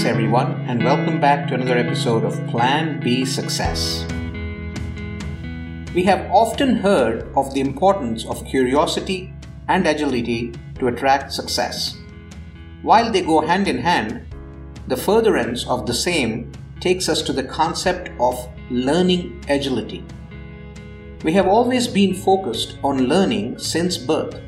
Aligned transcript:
Greetings, 0.00 0.16
everyone, 0.16 0.52
and 0.66 0.82
welcome 0.82 1.20
back 1.20 1.46
to 1.46 1.54
another 1.54 1.76
episode 1.76 2.24
of 2.24 2.46
Plan 2.48 3.00
B 3.00 3.22
Success. 3.26 4.06
We 5.94 6.04
have 6.04 6.30
often 6.30 6.76
heard 6.76 7.28
of 7.36 7.52
the 7.52 7.60
importance 7.60 8.24
of 8.24 8.46
curiosity 8.46 9.34
and 9.68 9.86
agility 9.86 10.54
to 10.78 10.86
attract 10.86 11.34
success. 11.34 11.98
While 12.80 13.12
they 13.12 13.20
go 13.20 13.42
hand 13.42 13.68
in 13.68 13.76
hand, 13.76 14.24
the 14.88 14.96
furtherance 14.96 15.66
of 15.66 15.84
the 15.84 15.92
same 15.92 16.50
takes 16.80 17.10
us 17.10 17.20
to 17.20 17.34
the 17.34 17.44
concept 17.44 18.08
of 18.18 18.48
learning 18.70 19.44
agility. 19.50 20.02
We 21.24 21.34
have 21.34 21.46
always 21.46 21.86
been 21.86 22.14
focused 22.14 22.78
on 22.82 23.06
learning 23.06 23.58
since 23.58 23.98
birth. 23.98 24.40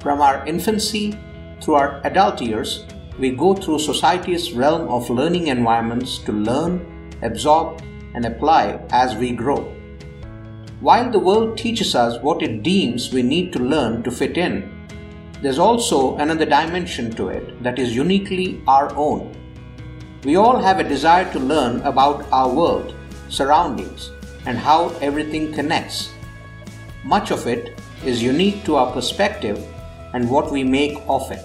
From 0.00 0.20
our 0.20 0.44
infancy 0.48 1.16
through 1.62 1.74
our 1.74 2.00
adult 2.02 2.42
years, 2.42 2.84
we 3.18 3.30
go 3.30 3.54
through 3.54 3.80
society's 3.80 4.52
realm 4.52 4.88
of 4.88 5.10
learning 5.10 5.48
environments 5.48 6.18
to 6.18 6.32
learn, 6.32 6.80
absorb, 7.22 7.82
and 8.14 8.24
apply 8.24 8.80
as 8.90 9.14
we 9.16 9.32
grow. 9.32 9.74
While 10.80 11.10
the 11.10 11.18
world 11.18 11.58
teaches 11.58 11.94
us 11.94 12.22
what 12.22 12.42
it 12.42 12.62
deems 12.62 13.12
we 13.12 13.22
need 13.22 13.52
to 13.52 13.58
learn 13.58 14.04
to 14.04 14.10
fit 14.10 14.38
in, 14.38 14.70
there's 15.42 15.58
also 15.58 16.16
another 16.16 16.46
dimension 16.46 17.10
to 17.12 17.28
it 17.28 17.62
that 17.62 17.78
is 17.78 17.94
uniquely 17.94 18.60
our 18.68 18.94
own. 18.94 19.34
We 20.24 20.36
all 20.36 20.58
have 20.58 20.78
a 20.78 20.88
desire 20.88 21.30
to 21.32 21.38
learn 21.38 21.80
about 21.82 22.26
our 22.32 22.48
world, 22.48 22.94
surroundings, 23.28 24.10
and 24.46 24.56
how 24.56 24.90
everything 25.00 25.52
connects. 25.52 26.10
Much 27.04 27.30
of 27.30 27.46
it 27.46 27.80
is 28.04 28.22
unique 28.22 28.64
to 28.64 28.76
our 28.76 28.92
perspective 28.92 29.64
and 30.14 30.30
what 30.30 30.50
we 30.50 30.62
make 30.64 30.98
of 31.08 31.30
it. 31.30 31.44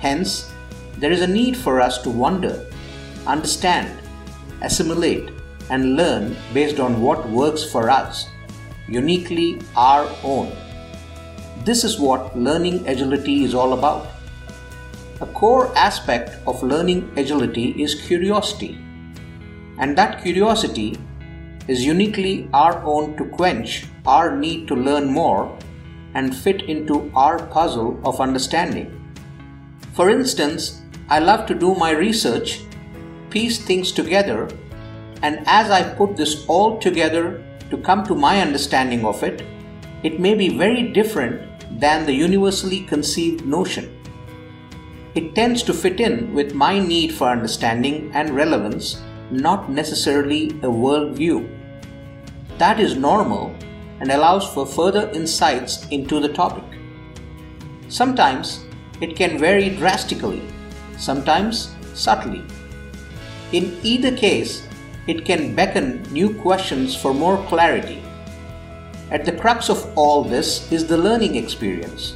Hence, 0.00 0.52
there 1.00 1.12
is 1.12 1.22
a 1.22 1.26
need 1.26 1.56
for 1.56 1.80
us 1.80 1.98
to 2.02 2.10
wonder, 2.10 2.66
understand, 3.26 3.88
assimilate, 4.62 5.30
and 5.70 5.96
learn 5.96 6.36
based 6.52 6.80
on 6.80 7.00
what 7.00 7.28
works 7.30 7.64
for 7.70 7.88
us, 7.88 8.26
uniquely 8.88 9.60
our 9.76 10.10
own. 10.24 10.52
This 11.64 11.84
is 11.84 12.00
what 12.00 12.36
learning 12.36 12.86
agility 12.88 13.44
is 13.44 13.54
all 13.54 13.74
about. 13.74 14.06
A 15.20 15.26
core 15.26 15.76
aspect 15.76 16.38
of 16.46 16.62
learning 16.62 17.10
agility 17.16 17.82
is 17.82 17.94
curiosity, 17.94 18.78
and 19.78 19.96
that 19.96 20.22
curiosity 20.22 20.98
is 21.68 21.84
uniquely 21.84 22.48
our 22.52 22.82
own 22.82 23.16
to 23.16 23.24
quench 23.26 23.86
our 24.06 24.36
need 24.36 24.66
to 24.66 24.74
learn 24.74 25.06
more 25.06 25.56
and 26.14 26.34
fit 26.34 26.62
into 26.62 27.10
our 27.14 27.46
puzzle 27.46 28.00
of 28.04 28.20
understanding. 28.20 28.94
For 29.92 30.08
instance, 30.08 30.82
I 31.10 31.20
love 31.20 31.46
to 31.46 31.54
do 31.54 31.74
my 31.74 31.92
research, 31.92 32.60
piece 33.30 33.58
things 33.64 33.92
together, 33.92 34.46
and 35.22 35.42
as 35.46 35.70
I 35.70 35.94
put 35.94 36.18
this 36.18 36.44
all 36.48 36.78
together 36.78 37.42
to 37.70 37.78
come 37.78 38.04
to 38.04 38.14
my 38.14 38.42
understanding 38.42 39.06
of 39.06 39.22
it, 39.22 39.42
it 40.02 40.20
may 40.20 40.34
be 40.34 40.50
very 40.58 40.92
different 40.92 41.40
than 41.80 42.04
the 42.04 42.12
universally 42.12 42.80
conceived 42.80 43.46
notion. 43.46 43.88
It 45.14 45.34
tends 45.34 45.62
to 45.62 45.72
fit 45.72 45.98
in 45.98 46.34
with 46.34 46.52
my 46.52 46.78
need 46.78 47.14
for 47.14 47.30
understanding 47.30 48.10
and 48.12 48.36
relevance, 48.36 49.00
not 49.30 49.70
necessarily 49.70 50.50
a 50.60 50.68
worldview. 50.68 51.48
That 52.58 52.78
is 52.78 52.96
normal 52.96 53.56
and 54.00 54.12
allows 54.12 54.46
for 54.52 54.66
further 54.66 55.08
insights 55.14 55.88
into 55.88 56.20
the 56.20 56.28
topic. 56.28 56.78
Sometimes 57.88 58.66
it 59.00 59.16
can 59.16 59.38
vary 59.38 59.70
drastically 59.70 60.42
sometimes 60.98 61.74
subtly. 61.94 62.42
In 63.52 63.78
either 63.82 64.14
case, 64.14 64.66
it 65.06 65.24
can 65.24 65.54
beckon 65.54 66.02
new 66.12 66.34
questions 66.34 66.94
for 66.94 67.14
more 67.14 67.42
clarity. 67.46 68.02
At 69.10 69.24
the 69.24 69.32
crux 69.32 69.70
of 69.70 69.90
all 69.96 70.22
this 70.22 70.70
is 70.70 70.86
the 70.86 70.98
learning 70.98 71.36
experience, 71.36 72.14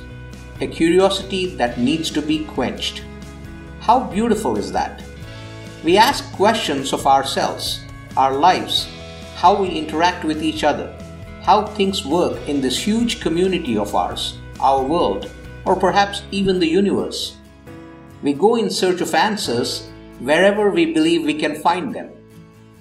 a 0.60 0.66
curiosity 0.66 1.56
that 1.56 1.78
needs 1.78 2.10
to 2.10 2.20
be 2.20 2.44
quenched. 2.44 3.02
How 3.80 4.00
beautiful 4.00 4.58
is 4.58 4.70
that? 4.72 5.02
We 5.82 5.96
ask 5.96 6.30
questions 6.34 6.92
of 6.92 7.06
ourselves, 7.06 7.80
our 8.16 8.34
lives, 8.34 8.88
how 9.36 9.60
we 9.60 9.70
interact 9.70 10.22
with 10.24 10.42
each 10.42 10.62
other, 10.64 10.94
how 11.40 11.66
things 11.66 12.04
work 12.04 12.46
in 12.46 12.60
this 12.60 12.78
huge 12.78 13.20
community 13.20 13.76
of 13.76 13.94
ours, 13.94 14.38
our 14.60 14.82
world, 14.82 15.30
or 15.64 15.74
perhaps 15.74 16.22
even 16.30 16.60
the 16.60 16.68
universe. 16.68 17.36
We 18.22 18.32
go 18.32 18.56
in 18.56 18.70
search 18.70 19.00
of 19.00 19.14
answers 19.14 19.88
wherever 20.20 20.70
we 20.70 20.92
believe 20.92 21.24
we 21.24 21.34
can 21.34 21.56
find 21.56 21.94
them. 21.94 22.10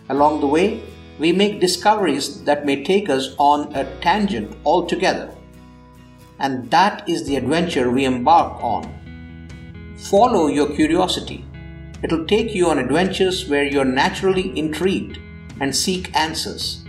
Along 0.10 0.40
the 0.40 0.48
way, 0.48 0.84
we 1.18 1.32
make 1.32 1.60
discoveries 1.60 2.44
that 2.44 2.66
may 2.66 2.84
take 2.84 3.10
us 3.10 3.36
on 3.38 3.74
a 3.76 3.86
tangent 4.02 4.56
altogether. 4.66 5.34
And 6.40 6.70
that 6.72 7.08
is 7.08 7.26
the 7.26 7.36
adventure 7.36 7.90
we 7.90 8.06
embark 8.06 8.64
on. 8.64 9.96
Follow 9.98 10.48
your 10.48 10.76
curiosity. 10.76 11.46
It'll 12.04 12.26
take 12.26 12.56
you 12.56 12.68
on 12.68 12.80
adventures 12.80 13.48
where 13.48 13.64
you're 13.64 13.86
naturally 13.86 14.58
intrigued 14.58 15.20
and 15.60 15.76
seek 15.76 16.16
answers. 16.16 16.84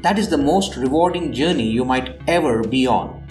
That 0.00 0.18
is 0.18 0.28
the 0.28 0.38
most 0.38 0.76
rewarding 0.76 1.32
journey 1.32 1.68
you 1.68 1.84
might 1.84 2.20
ever 2.26 2.62
be 2.62 2.86
on. 2.86 3.26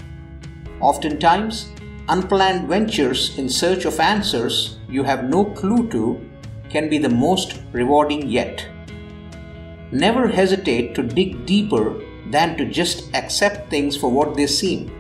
Oftentimes, 0.79 1.69
unplanned 2.09 2.69
ventures 2.69 3.38
in 3.38 3.50
search 3.50 3.84
of 3.84 4.00
answers 4.00 4.78
you 4.90 5.03
have 5.03 5.25
no 5.25 5.44
clue 5.44 5.90
to 5.90 6.19
can 6.69 6.90
be 6.90 6.97
the 6.97 7.09
most 7.09 7.59
rewarding 7.73 8.28
yet. 8.28 8.66
Never 9.91 10.28
hesitate 10.28 10.95
to 10.95 11.03
dig 11.03 11.45
deeper 11.45 12.01
than 12.29 12.57
to 12.57 12.66
just 12.66 13.13
accept 13.13 13.69
things 13.69 13.97
for 13.97 14.09
what 14.09 14.35
they 14.35 14.47
seem. 14.47 14.91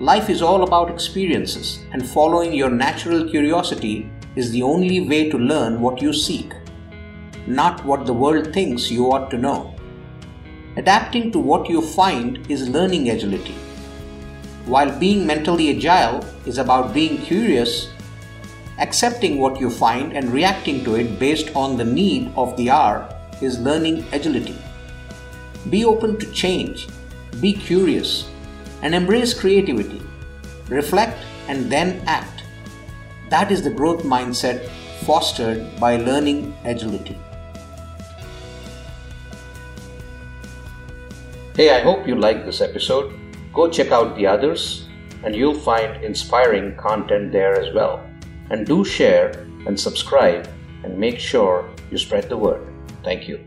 Life 0.00 0.30
is 0.30 0.40
all 0.40 0.62
about 0.62 0.90
experiences, 0.90 1.80
and 1.92 2.08
following 2.08 2.54
your 2.54 2.70
natural 2.70 3.28
curiosity 3.28 4.10
is 4.36 4.50
the 4.50 4.62
only 4.62 5.00
way 5.08 5.28
to 5.30 5.38
learn 5.38 5.80
what 5.80 6.00
you 6.00 6.12
seek, 6.12 6.52
not 7.46 7.84
what 7.84 8.06
the 8.06 8.14
world 8.14 8.52
thinks 8.52 8.90
you 8.90 9.12
ought 9.12 9.30
to 9.30 9.38
know. 9.38 9.74
Adapting 10.76 11.30
to 11.32 11.38
what 11.38 11.68
you 11.68 11.82
find 11.82 12.50
is 12.50 12.68
learning 12.68 13.10
agility. 13.10 13.54
While 14.70 14.96
being 15.00 15.26
mentally 15.26 15.76
agile 15.76 16.24
is 16.46 16.58
about 16.58 16.94
being 16.94 17.18
curious, 17.18 17.90
accepting 18.78 19.40
what 19.40 19.58
you 19.58 19.68
find 19.68 20.12
and 20.12 20.30
reacting 20.32 20.84
to 20.84 20.94
it 20.94 21.18
based 21.18 21.50
on 21.56 21.76
the 21.76 21.84
need 21.84 22.30
of 22.36 22.56
the 22.56 22.70
hour 22.70 23.12
is 23.42 23.58
learning 23.58 24.06
agility. 24.12 24.54
Be 25.70 25.84
open 25.84 26.20
to 26.20 26.30
change, 26.30 26.86
be 27.40 27.52
curious, 27.52 28.30
and 28.82 28.94
embrace 28.94 29.34
creativity. 29.34 30.00
Reflect 30.68 31.18
and 31.48 31.68
then 31.68 32.00
act. 32.06 32.44
That 33.28 33.50
is 33.50 33.62
the 33.62 33.70
growth 33.70 34.04
mindset 34.04 34.70
fostered 35.02 35.66
by 35.80 35.96
learning 35.96 36.54
agility. 36.64 37.18
Hey, 41.56 41.74
I 41.74 41.80
hope 41.80 42.06
you 42.06 42.14
liked 42.14 42.46
this 42.46 42.60
episode. 42.60 43.16
Go 43.52 43.68
check 43.68 43.90
out 43.90 44.16
the 44.16 44.26
others, 44.26 44.88
and 45.24 45.34
you'll 45.34 45.54
find 45.54 46.04
inspiring 46.04 46.76
content 46.76 47.32
there 47.32 47.60
as 47.60 47.74
well. 47.74 48.06
And 48.50 48.66
do 48.66 48.84
share 48.84 49.30
and 49.66 49.78
subscribe 49.78 50.48
and 50.84 50.98
make 50.98 51.18
sure 51.18 51.68
you 51.90 51.98
spread 51.98 52.28
the 52.28 52.36
word. 52.36 52.66
Thank 53.02 53.28
you. 53.28 53.40